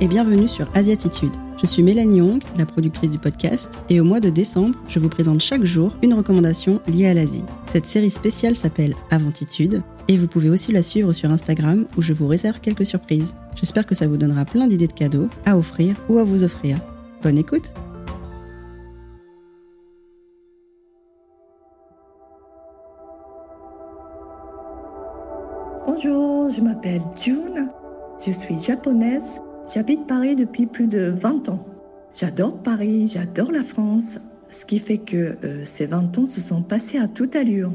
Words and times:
et 0.00 0.06
bienvenue 0.06 0.46
sur 0.46 0.68
Asiatitude. 0.76 1.32
Je 1.60 1.66
suis 1.66 1.82
Mélanie 1.82 2.20
Hong, 2.20 2.40
la 2.56 2.64
productrice 2.64 3.10
du 3.10 3.18
podcast, 3.18 3.76
et 3.88 4.00
au 4.00 4.04
mois 4.04 4.20
de 4.20 4.30
décembre, 4.30 4.78
je 4.88 5.00
vous 5.00 5.08
présente 5.08 5.40
chaque 5.40 5.64
jour 5.64 5.96
une 6.00 6.14
recommandation 6.14 6.80
liée 6.86 7.08
à 7.08 7.14
l'Asie. 7.14 7.42
Cette 7.66 7.84
série 7.84 8.12
spéciale 8.12 8.54
s'appelle 8.54 8.94
Aventitude, 9.10 9.82
et 10.06 10.16
vous 10.16 10.28
pouvez 10.28 10.48
aussi 10.48 10.70
la 10.70 10.84
suivre 10.84 11.12
sur 11.12 11.32
Instagram 11.32 11.86
où 11.96 12.02
je 12.02 12.12
vous 12.12 12.28
réserve 12.28 12.60
quelques 12.60 12.86
surprises. 12.86 13.34
J'espère 13.56 13.84
que 13.84 13.96
ça 13.96 14.06
vous 14.06 14.16
donnera 14.16 14.44
plein 14.44 14.68
d'idées 14.68 14.86
de 14.86 14.92
cadeaux 14.92 15.28
à 15.44 15.58
offrir 15.58 15.96
ou 16.08 16.18
à 16.18 16.24
vous 16.24 16.44
offrir. 16.44 16.78
Bonne 17.24 17.36
écoute 17.36 17.72
Bonjour, 25.84 26.48
je 26.48 26.60
m'appelle 26.60 27.02
June, 27.20 27.68
je 28.24 28.30
suis 28.30 28.60
japonaise, 28.60 29.40
j'habite 29.72 30.06
Paris 30.06 30.36
depuis 30.36 30.66
plus 30.66 30.86
de 30.86 31.12
20 31.16 31.48
ans. 31.48 31.64
J'adore 32.18 32.56
Paris, 32.58 33.06
j'adore 33.06 33.52
la 33.52 33.62
France, 33.62 34.18
ce 34.50 34.64
qui 34.64 34.78
fait 34.78 34.98
que 34.98 35.36
euh, 35.44 35.64
ces 35.64 35.86
20 35.86 36.18
ans 36.18 36.26
se 36.26 36.40
sont 36.40 36.62
passés 36.62 36.98
à 36.98 37.06
toute 37.06 37.36
allure. 37.36 37.72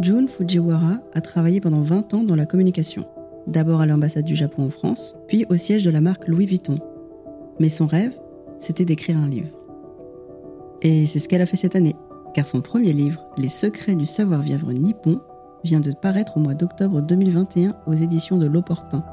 June 0.00 0.28
Fujiwara 0.28 0.98
a 1.14 1.20
travaillé 1.20 1.60
pendant 1.60 1.80
20 1.80 2.14
ans 2.14 2.22
dans 2.22 2.36
la 2.36 2.46
communication, 2.46 3.06
d'abord 3.46 3.80
à 3.80 3.86
l'ambassade 3.86 4.24
du 4.24 4.36
Japon 4.36 4.66
en 4.66 4.70
France, 4.70 5.16
puis 5.26 5.46
au 5.48 5.56
siège 5.56 5.84
de 5.84 5.90
la 5.90 6.00
marque 6.00 6.28
Louis 6.28 6.46
Vuitton. 6.46 6.76
Mais 7.60 7.70
son 7.70 7.86
rêve, 7.86 8.18
c'était 8.58 8.84
d'écrire 8.84 9.16
un 9.16 9.28
livre. 9.28 9.56
Et 10.82 11.06
c'est 11.06 11.18
ce 11.18 11.28
qu'elle 11.28 11.40
a 11.40 11.46
fait 11.46 11.56
cette 11.56 11.76
année, 11.76 11.96
car 12.34 12.46
son 12.46 12.60
premier 12.60 12.92
livre, 12.92 13.26
Les 13.38 13.48
secrets 13.48 13.96
du 13.96 14.04
savoir-vivre 14.04 14.72
nippon, 14.72 15.20
vient 15.64 15.80
de 15.80 15.92
paraître 15.92 16.36
au 16.36 16.40
mois 16.40 16.54
d'octobre 16.54 17.00
2021 17.02 17.76
aux 17.86 17.94
éditions 17.94 18.38
de 18.38 18.46
L'Opportun. 18.46 19.04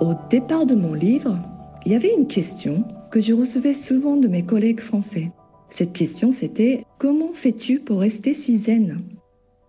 Au 0.00 0.14
départ 0.30 0.66
de 0.66 0.74
mon 0.74 0.94
livre, 0.94 1.38
il 1.84 1.92
y 1.92 1.94
avait 1.94 2.14
une 2.14 2.26
question 2.26 2.84
que 3.10 3.20
je 3.20 3.32
recevais 3.32 3.74
souvent 3.74 4.16
de 4.16 4.28
mes 4.28 4.44
collègues 4.44 4.80
français. 4.80 5.32
Cette 5.70 5.92
question, 5.92 6.32
c'était 6.32 6.84
Comment 6.98 7.32
fais-tu 7.34 7.80
pour 7.80 8.00
rester 8.00 8.34
si 8.34 8.58
zen? 8.58 9.00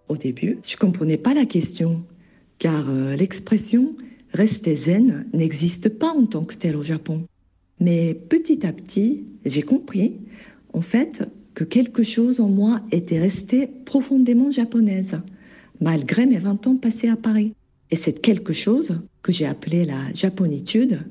Au 0.08 0.18
début, 0.18 0.60
je 0.64 0.76
ne 0.76 0.80
comprenais 0.80 1.18
pas 1.18 1.34
la 1.34 1.46
question, 1.46 2.04
car 2.58 2.90
euh, 2.90 3.16
l'expression 3.16 3.96
rester 4.34 4.76
zen 4.76 5.28
n'existe 5.34 5.90
pas 5.90 6.12
en 6.12 6.26
tant 6.26 6.44
que 6.44 6.56
telle 6.56 6.76
au 6.76 6.84
Japon. 6.84 7.26
Mais 7.80 8.14
petit 8.14 8.66
à 8.66 8.74
petit, 8.74 9.26
j'ai 9.46 9.62
compris, 9.62 10.18
en 10.74 10.82
fait, 10.82 11.24
que 11.60 11.66
quelque 11.66 12.04
chose 12.04 12.40
en 12.40 12.48
moi 12.48 12.80
était 12.94 13.20
resté 13.20 13.68
profondément 13.68 14.50
japonaise, 14.50 15.20
malgré 15.82 16.26
mes 16.26 16.40
20 16.40 16.68
ans 16.68 16.78
passés 16.78 17.10
à 17.10 17.18
Paris. 17.18 17.54
Et 17.92 17.98
cette 17.98 18.22
quelque 18.22 18.54
chose, 18.54 19.02
que 19.24 19.34
j'ai 19.34 19.46
appelé 19.46 19.84
la 19.84 20.00
japonitude, 20.14 21.02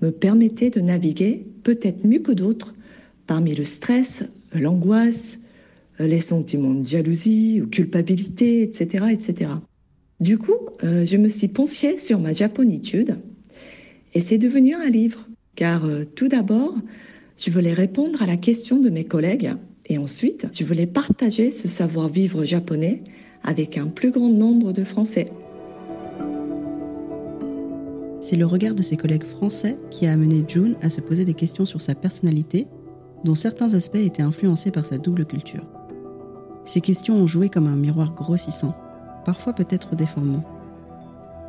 me 0.00 0.10
permettait 0.10 0.70
de 0.70 0.80
naviguer, 0.80 1.46
peut-être 1.64 2.06
mieux 2.06 2.20
que 2.20 2.32
d'autres, 2.32 2.74
parmi 3.26 3.54
le 3.54 3.66
stress, 3.66 4.24
l'angoisse, 4.54 5.36
les 5.98 6.22
sentiments 6.22 6.72
de 6.72 6.86
jalousie 6.86 7.60
ou 7.60 7.66
culpabilité, 7.66 8.62
etc., 8.62 9.08
etc. 9.12 9.50
Du 10.18 10.38
coup, 10.38 10.56
euh, 10.82 11.04
je 11.04 11.18
me 11.18 11.28
suis 11.28 11.48
penchée 11.48 11.98
sur 11.98 12.20
ma 12.20 12.32
japonitude 12.32 13.18
et 14.14 14.20
c'est 14.20 14.38
devenu 14.38 14.74
un 14.74 14.88
livre, 14.88 15.28
car 15.56 15.84
euh, 15.84 16.04
tout 16.06 16.28
d'abord, 16.28 16.74
je 17.36 17.50
voulais 17.50 17.74
répondre 17.74 18.22
à 18.22 18.26
la 18.26 18.38
question 18.38 18.80
de 18.80 18.88
mes 18.88 19.04
collègues 19.04 19.52
et 19.86 19.98
ensuite, 19.98 20.48
je 20.52 20.64
voulais 20.64 20.86
partager 20.86 21.50
ce 21.50 21.68
savoir-vivre 21.68 22.44
japonais 22.44 23.02
avec 23.42 23.76
un 23.76 23.86
plus 23.86 24.10
grand 24.10 24.30
nombre 24.30 24.72
de 24.72 24.84
Français. 24.84 25.30
C'est 28.20 28.36
le 28.36 28.46
regard 28.46 28.74
de 28.74 28.82
ses 28.82 28.96
collègues 28.96 29.26
français 29.26 29.76
qui 29.90 30.06
a 30.06 30.12
amené 30.12 30.44
June 30.48 30.76
à 30.80 30.88
se 30.88 31.02
poser 31.02 31.26
des 31.26 31.34
questions 31.34 31.66
sur 31.66 31.82
sa 31.82 31.94
personnalité 31.94 32.66
dont 33.22 33.34
certains 33.34 33.74
aspects 33.74 33.96
étaient 33.96 34.22
influencés 34.22 34.70
par 34.70 34.86
sa 34.86 34.96
double 34.96 35.26
culture. 35.26 35.66
Ces 36.64 36.80
questions 36.80 37.16
ont 37.16 37.26
joué 37.26 37.50
comme 37.50 37.66
un 37.66 37.76
miroir 37.76 38.14
grossissant, 38.14 38.74
parfois 39.26 39.52
peut-être 39.52 39.94
déformant. 39.94 40.42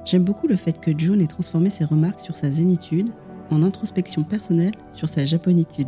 J'aime 0.03 0.25
beaucoup 0.25 0.47
le 0.47 0.57
fait 0.57 0.81
que 0.81 0.97
June 0.97 1.22
ait 1.22 1.28
transformé 1.28 1.69
ses 1.69 1.85
remarques 1.85 2.19
sur 2.19 2.35
sa 2.35 2.51
zénitude 2.51 3.12
en 3.50 3.63
introspection 3.63 4.24
personnelle 4.24 4.75
sur 4.91 5.07
sa 5.07 5.24
japonitude. 5.24 5.88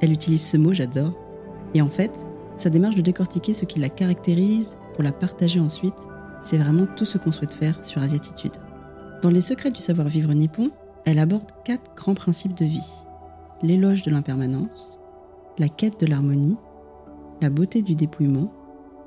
Elle 0.00 0.12
utilise 0.12 0.44
ce 0.44 0.56
mot, 0.56 0.72
j'adore. 0.72 1.12
Et 1.74 1.82
en 1.82 1.88
fait, 1.88 2.26
sa 2.56 2.70
démarche 2.70 2.96
de 2.96 3.02
décortiquer 3.02 3.54
ce 3.54 3.64
qui 3.64 3.80
la 3.80 3.88
caractérise 3.88 4.76
pour 4.94 5.02
la 5.02 5.12
partager 5.12 5.60
ensuite, 5.60 5.94
c'est 6.42 6.58
vraiment 6.58 6.86
tout 6.96 7.04
ce 7.04 7.18
qu'on 7.18 7.32
souhaite 7.32 7.54
faire 7.54 7.84
sur 7.84 8.02
Asiatitude. 8.02 8.52
Dans 9.22 9.30
Les 9.30 9.40
secrets 9.40 9.70
du 9.70 9.80
savoir-vivre 9.80 10.32
nippon, 10.32 10.70
elle 11.04 11.18
aborde 11.18 11.50
quatre 11.64 11.94
grands 11.94 12.14
principes 12.14 12.54
de 12.54 12.64
vie. 12.64 13.04
L'éloge 13.62 14.02
de 14.02 14.10
l'impermanence, 14.10 14.98
la 15.58 15.68
quête 15.68 16.00
de 16.00 16.06
l'harmonie, 16.06 16.58
la 17.40 17.50
beauté 17.50 17.82
du 17.82 17.94
dépouillement 17.94 18.52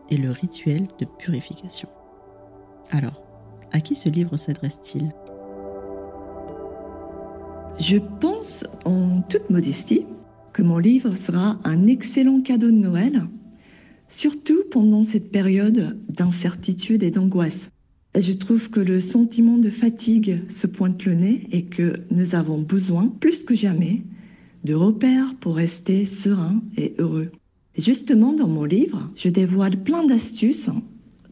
et 0.10 0.18
le 0.18 0.32
rituel 0.32 0.88
de 1.00 1.06
purification. 1.06 1.90
Alors, 2.92 3.22
à 3.72 3.80
qui 3.80 3.96
ce 3.96 4.10
livre 4.10 4.38
s'adresse-t-il? 4.38 5.12
Je 7.80 7.98
pense, 7.98 8.64
en 8.86 9.22
toute 9.22 9.50
modestie, 9.50 10.06
que 10.56 10.62
mon 10.62 10.78
livre 10.78 11.16
sera 11.16 11.60
un 11.66 11.86
excellent 11.86 12.40
cadeau 12.40 12.68
de 12.68 12.78
Noël, 12.78 13.28
surtout 14.08 14.64
pendant 14.72 15.04
cette 15.04 15.30
période 15.30 16.00
d'incertitude 16.08 17.04
et 17.04 17.12
d'angoisse. 17.12 17.72
Je 18.18 18.32
trouve 18.32 18.70
que 18.70 18.80
le 18.80 19.02
sentiment 19.02 19.58
de 19.58 19.70
fatigue 19.70 20.44
se 20.48 20.66
pointe 20.66 21.04
le 21.04 21.16
nez 21.16 21.42
et 21.52 21.66
que 21.66 22.00
nous 22.10 22.36
avons 22.36 22.62
besoin, 22.62 23.10
plus 23.20 23.44
que 23.44 23.54
jamais, 23.54 24.04
de 24.64 24.74
repères 24.74 25.36
pour 25.42 25.58
rester 25.58 26.06
serein 26.06 26.62
et 26.78 26.94
heureux. 27.00 27.32
justement, 27.78 28.32
dans 28.32 28.48
mon 28.48 28.64
livre, 28.64 29.12
je 29.18 29.28
dévoile 29.28 29.84
plein 29.84 30.08
d'astuces 30.08 30.70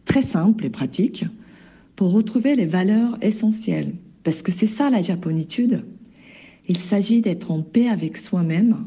très 0.04 0.24
simples 0.24 0.66
et 0.66 0.70
pratiques 0.70 1.24
pour 1.96 2.12
retrouver 2.12 2.58
les 2.58 2.66
valeurs 2.66 3.18
essentielles. 3.22 3.96
Parce 4.26 4.42
que 4.42 4.52
c'est 4.52 4.68
ça 4.68 4.90
la 4.90 5.02
japonitude. 5.02 5.86
Il 6.68 6.78
s'agit 6.78 7.22
d'être 7.22 7.52
en 7.52 7.62
paix 7.62 7.88
avec 7.88 8.18
soi-même 8.18 8.86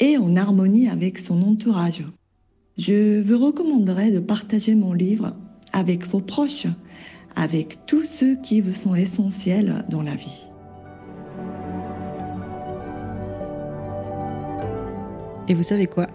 et 0.00 0.16
en 0.16 0.34
harmonie 0.36 0.88
avec 0.88 1.18
son 1.18 1.42
entourage. 1.42 2.04
Je 2.78 3.20
vous 3.20 3.38
recommanderais 3.38 4.10
de 4.10 4.20
partager 4.20 4.74
mon 4.74 4.92
livre 4.92 5.36
avec 5.72 6.04
vos 6.06 6.20
proches, 6.20 6.66
avec 7.36 7.78
tous 7.86 8.04
ceux 8.04 8.36
qui 8.36 8.60
vous 8.60 8.72
sont 8.72 8.94
essentiels 8.94 9.84
dans 9.90 10.02
la 10.02 10.14
vie. 10.14 10.46
Et 15.48 15.54
vous 15.54 15.62
savez 15.62 15.86
quoi? 15.86 16.06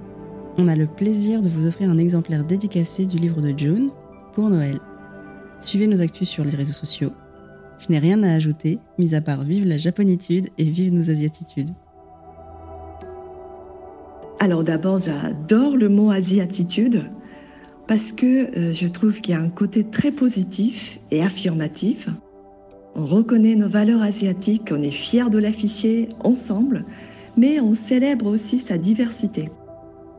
On 0.58 0.68
a 0.68 0.76
le 0.76 0.88
plaisir 0.88 1.42
de 1.42 1.50
vous 1.50 1.66
offrir 1.66 1.90
un 1.90 1.98
exemplaire 1.98 2.46
dédicacé 2.46 3.06
du 3.06 3.18
livre 3.18 3.42
de 3.42 3.58
June 3.58 3.92
pour 4.34 4.50
Noël. 4.50 4.80
Suivez 5.60 5.88
nos 5.88 6.02
actus 6.02 6.30
sur 6.30 6.46
les 6.46 6.56
réseaux 6.56 6.74
sociaux. 6.74 7.12
Je 7.78 7.92
n'ai 7.92 8.00
rien 8.00 8.24
à 8.24 8.34
ajouter, 8.34 8.80
mis 8.98 9.14
à 9.14 9.22
part 9.22 9.44
vive 9.44 9.68
la 9.68 9.78
japonitude 9.78 10.48
et 10.58 10.64
vive 10.64 10.94
nos 10.94 11.10
asiatitudes. 11.10 11.72
Alors 14.40 14.64
d'abord, 14.64 15.00
j'adore 15.00 15.78
le 15.78 15.90
mot 15.90 16.12
asiatitude 16.12 17.04
parce 17.88 18.12
que 18.12 18.58
euh, 18.58 18.74
je 18.74 18.88
trouve 18.88 19.22
qu'il 19.22 19.34
y 19.34 19.38
a 19.38 19.42
un 19.42 19.50
côté 19.50 19.84
très 19.84 20.12
positif 20.12 21.00
et 21.12 21.22
affirmatif. 21.22 22.10
On 22.96 23.06
reconnaît 23.06 23.56
nos 23.56 23.70
valeurs 23.70 24.02
asiatiques, 24.02 24.70
on 24.72 24.82
est 24.82 24.92
fier 24.92 25.30
de 25.30 25.38
l'afficher 25.38 26.10
ensemble 26.24 26.86
mais 27.38 27.60
on 27.60 27.74
célèbre 27.74 28.28
aussi 28.28 28.60
sa 28.60 28.78
diversité. 28.78 29.50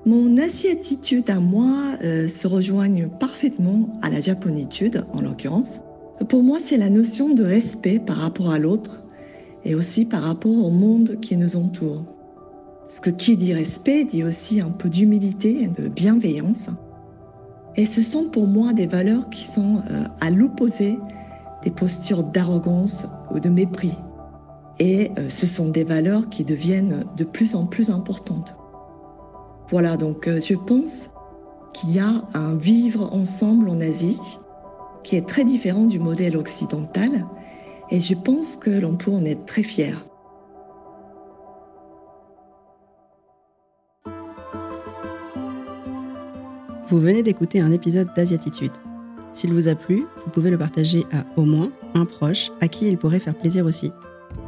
Mon 0.05 0.37
asiatitude 0.37 1.29
à 1.31 1.41
moi 1.41 1.97
euh, 2.05 2.29
se 2.29 2.47
rejoigne 2.47 3.09
parfaitement 3.09 3.89
à 4.03 4.11
la 4.11 4.21
japonitude, 4.21 5.05
en 5.13 5.21
l'occurrence. 5.21 5.81
Pour 6.29 6.43
moi, 6.43 6.59
c'est 6.61 6.77
la 6.77 6.91
notion 6.91 7.35
de 7.35 7.43
respect 7.43 7.99
par 7.99 8.17
rapport 8.17 8.51
à 8.51 8.59
l'autre 8.59 9.03
et 9.65 9.75
aussi 9.75 10.05
par 10.05 10.23
rapport 10.23 10.65
au 10.65 10.71
monde 10.71 11.19
qui 11.21 11.37
nous 11.37 11.57
entoure. 11.57 12.05
Ce 12.89 13.01
que 13.01 13.11
qui 13.11 13.37
dit 13.37 13.53
respect 13.53 14.05
dit 14.05 14.23
aussi 14.23 14.61
un 14.61 14.71
peu 14.71 14.89
d'humilité 14.89 15.63
et 15.63 15.69
de 15.69 15.89
bienveillance. 15.89 16.71
Et 17.77 17.85
ce 17.85 18.03
sont 18.03 18.25
pour 18.25 18.47
moi 18.47 18.73
des 18.73 18.87
valeurs 18.87 19.29
qui 19.29 19.45
sont 19.45 19.83
euh, 19.91 20.05
à 20.21 20.31
l'opposé 20.31 20.99
des 21.63 21.71
postures 21.71 22.23
d'arrogance 22.23 23.07
ou 23.31 23.41
de 23.41 23.49
mépris. 23.49 23.99
Et 24.79 25.11
euh, 25.19 25.29
ce 25.29 25.47
sont 25.47 25.69
des 25.69 25.85
valeurs 25.85 26.29
qui 26.29 26.45
deviennent 26.45 27.05
de 27.17 27.25
plus 27.25 27.55
en 27.55 27.67
plus 27.67 27.91
importantes. 27.91 28.55
Voilà, 29.71 29.97
donc 29.97 30.29
euh, 30.29 30.41
je 30.41 30.55
pense 30.55 31.11
qu'il 31.73 31.93
y 31.93 31.99
a 31.99 32.23
un 32.35 32.55
vivre 32.55 33.13
ensemble 33.13 33.69
en 33.69 33.81
Asie 33.81 34.21
qui 35.03 35.17
est 35.17 35.27
très 35.27 35.45
différent 35.45 35.85
du 35.85 35.99
modèle 35.99 36.37
occidental 36.37 37.27
et 37.91 38.01
je 38.01 38.15
pense 38.15 38.57
que 38.57 38.71
l'on 38.71 38.97
peut 38.97 39.11
en 39.11 39.25
être 39.25 39.45
très 39.45 39.63
fier. 39.63 40.07
Vous 46.89 47.01
venez 47.01 47.25
d'écouter 47.25 47.59
un 47.61 47.73
épisode 47.73 48.11
d'Asiatitude. 48.15 48.71
S'il 49.35 49.53
vous 49.53 49.67
a 49.67 49.75
plu, 49.75 50.07
vous 50.25 50.31
pouvez 50.31 50.51
le 50.51 50.59
partager 50.59 51.05
à 51.13 51.25
au 51.37 51.45
moins 51.45 51.73
un 51.95 52.05
proche 52.05 52.53
à 52.61 52.69
qui 52.69 52.87
il 52.89 52.97
pourrait 52.97 53.19
faire 53.19 53.35
plaisir 53.35 53.67
aussi. 53.67 53.91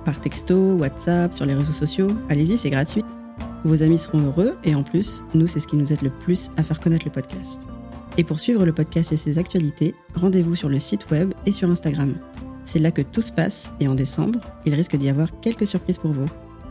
Par 0.04 0.20
texto, 0.20 0.76
WhatsApp, 0.76 1.34
sur 1.34 1.46
les 1.46 1.54
réseaux 1.54 1.72
sociaux, 1.72 2.06
allez-y, 2.28 2.56
c'est 2.56 2.70
gratuit. 2.70 3.04
Vos 3.64 3.82
amis 3.82 3.98
seront 3.98 4.20
heureux 4.20 4.56
et 4.62 4.76
en 4.76 4.84
plus, 4.84 5.24
nous, 5.34 5.48
c'est 5.48 5.58
ce 5.58 5.66
qui 5.66 5.76
nous 5.76 5.92
aide 5.92 6.02
le 6.02 6.10
plus 6.10 6.50
à 6.56 6.62
faire 6.62 6.78
connaître 6.78 7.06
le 7.06 7.10
podcast. 7.10 7.62
Et 8.18 8.22
pour 8.22 8.38
suivre 8.38 8.64
le 8.64 8.72
podcast 8.72 9.10
et 9.10 9.16
ses 9.16 9.40
actualités, 9.40 9.96
rendez-vous 10.14 10.54
sur 10.54 10.68
le 10.68 10.78
site 10.78 11.10
web 11.10 11.34
et 11.44 11.50
sur 11.50 11.68
Instagram. 11.68 12.14
C'est 12.64 12.78
là 12.78 12.92
que 12.92 13.02
tout 13.02 13.22
se 13.22 13.32
passe 13.32 13.72
et 13.80 13.88
en 13.88 13.96
décembre, 13.96 14.38
il 14.64 14.74
risque 14.74 14.94
d'y 14.94 15.08
avoir 15.08 15.40
quelques 15.40 15.66
surprises 15.66 15.98
pour 15.98 16.12
vous. 16.12 16.28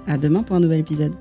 À 0.08 0.18
demain 0.18 0.44
pour 0.44 0.56
un 0.56 0.62
nouvel 0.62 0.80
épisode. 0.80 1.14